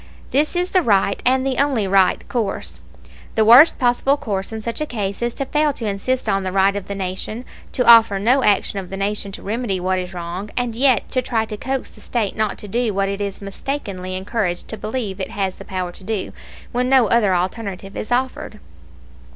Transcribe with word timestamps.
This 0.31 0.55
is 0.55 0.71
the 0.71 0.81
right, 0.81 1.21
and 1.27 1.45
the 1.45 1.57
only 1.59 1.87
right, 1.87 2.27
course. 2.27 2.79
The 3.35 3.45
worst 3.45 3.77
possible 3.77 4.17
course 4.17 4.51
in 4.51 4.63
such 4.63 4.81
a 4.81 4.87
case 4.87 5.21
is 5.21 5.35
to 5.35 5.45
fail 5.45 5.73
to 5.73 5.85
insist 5.85 6.27
on 6.27 6.41
the 6.41 6.51
right 6.51 6.75
of 6.75 6.87
the 6.87 6.95
Nation, 6.95 7.45
to 7.73 7.85
offer 7.85 8.17
no 8.17 8.43
action 8.43 8.79
of 8.79 8.89
the 8.89 8.97
Nation 8.97 9.31
to 9.33 9.43
remedy 9.43 9.79
what 9.79 9.99
is 9.99 10.11
wrong, 10.11 10.49
and 10.57 10.75
yet 10.75 11.07
to 11.11 11.21
try 11.21 11.45
to 11.45 11.55
coax 11.55 11.87
the 11.91 12.01
State 12.01 12.35
not 12.35 12.57
to 12.57 12.67
do 12.67 12.95
what 12.95 13.09
it 13.09 13.21
is 13.21 13.43
mistakenly 13.43 14.15
encouraged 14.15 14.67
to 14.69 14.75
believe 14.75 15.19
it 15.21 15.29
has 15.29 15.57
the 15.57 15.65
power 15.65 15.91
to 15.91 16.03
do, 16.03 16.31
when 16.71 16.89
no 16.89 17.05
other 17.09 17.35
alternative 17.35 17.95
is 17.95 18.11
offered. 18.11 18.59